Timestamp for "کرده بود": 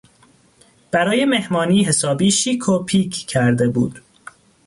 3.27-4.01